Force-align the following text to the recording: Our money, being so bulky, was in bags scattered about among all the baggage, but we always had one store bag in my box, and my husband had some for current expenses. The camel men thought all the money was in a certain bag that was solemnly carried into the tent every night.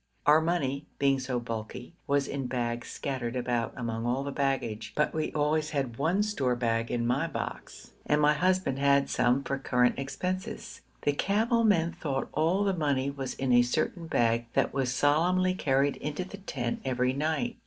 Our 0.25 0.41
money, 0.41 0.87
being 0.97 1.19
so 1.19 1.39
bulky, 1.39 1.93
was 2.07 2.27
in 2.27 2.47
bags 2.47 2.87
scattered 2.87 3.35
about 3.35 3.71
among 3.77 4.07
all 4.07 4.23
the 4.23 4.31
baggage, 4.31 4.93
but 4.95 5.13
we 5.13 5.31
always 5.33 5.69
had 5.69 5.97
one 5.99 6.23
store 6.23 6.55
bag 6.55 6.89
in 6.89 7.05
my 7.05 7.27
box, 7.27 7.91
and 8.07 8.19
my 8.19 8.33
husband 8.33 8.79
had 8.79 9.11
some 9.11 9.43
for 9.43 9.59
current 9.59 9.99
expenses. 9.99 10.81
The 11.03 11.13
camel 11.13 11.63
men 11.63 11.91
thought 11.91 12.29
all 12.31 12.63
the 12.63 12.73
money 12.73 13.11
was 13.11 13.35
in 13.35 13.53
a 13.53 13.61
certain 13.61 14.07
bag 14.07 14.47
that 14.53 14.73
was 14.73 14.91
solemnly 14.91 15.53
carried 15.53 15.97
into 15.97 16.23
the 16.25 16.37
tent 16.37 16.81
every 16.83 17.13
night. 17.13 17.57